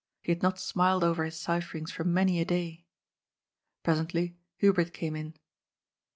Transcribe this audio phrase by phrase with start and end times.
[0.23, 2.87] He had not smiled over his cipherings for many a day.
[3.83, 5.35] Presently Hubert came in.